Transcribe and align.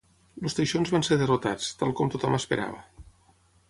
Els 0.45 0.55
teixons 0.59 0.93
van 0.95 1.05
ser 1.09 1.19
derrotats, 1.21 1.69
tal 1.83 1.95
com 2.01 2.13
tothom 2.17 2.43
esperava. 2.43 2.85